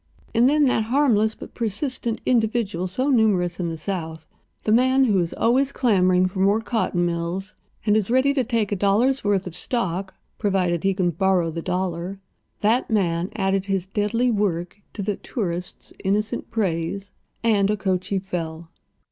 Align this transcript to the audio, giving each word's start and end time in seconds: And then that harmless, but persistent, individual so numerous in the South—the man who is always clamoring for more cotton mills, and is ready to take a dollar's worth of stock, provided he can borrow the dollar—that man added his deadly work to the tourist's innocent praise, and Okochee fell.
And 0.33 0.49
then 0.49 0.65
that 0.65 0.85
harmless, 0.85 1.35
but 1.35 1.53
persistent, 1.53 2.21
individual 2.25 2.87
so 2.87 3.11
numerous 3.11 3.59
in 3.59 3.69
the 3.69 3.77
South—the 3.77 4.71
man 4.71 5.03
who 5.03 5.19
is 5.19 5.31
always 5.35 5.71
clamoring 5.71 6.25
for 6.27 6.39
more 6.39 6.59
cotton 6.59 7.05
mills, 7.05 7.55
and 7.85 7.95
is 7.95 8.09
ready 8.09 8.33
to 8.33 8.43
take 8.43 8.71
a 8.71 8.75
dollar's 8.75 9.23
worth 9.23 9.45
of 9.45 9.53
stock, 9.53 10.15
provided 10.39 10.81
he 10.83 10.95
can 10.95 11.11
borrow 11.11 11.51
the 11.51 11.61
dollar—that 11.61 12.89
man 12.89 13.29
added 13.35 13.67
his 13.67 13.85
deadly 13.85 14.31
work 14.31 14.81
to 14.93 15.03
the 15.03 15.17
tourist's 15.17 15.93
innocent 16.03 16.49
praise, 16.49 17.11
and 17.43 17.69
Okochee 17.69 18.17
fell. 18.23 18.71